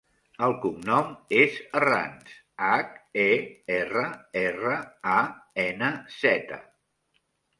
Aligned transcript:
El 0.45 0.53
cognom 0.61 1.09
és 1.41 1.57
Herranz: 1.79 2.31
hac, 2.69 2.95
e, 3.25 3.27
erra, 3.75 4.07
erra, 4.43 4.73
a, 5.19 5.21
ena, 5.67 5.91
zeta. 6.23 6.59